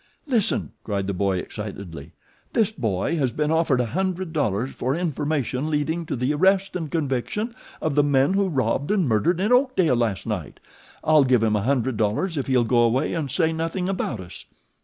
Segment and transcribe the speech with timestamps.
[0.25, 2.13] "Listen!" cried the boy excitedly.
[2.53, 6.89] "This boy has been offered a hundred dollars for information leading to the arrest and
[6.89, 10.59] conviction of the men who robbed and murdered in Oakdale last night.
[11.03, 14.45] I'll give him a hundred dollars if he'll go away and say nothing about us."